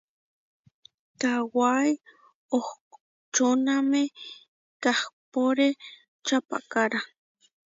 Kawái 1.21 1.91
ohčóname 2.57 4.01
kahpóre 4.83 5.67
čapahkára. 6.27 6.99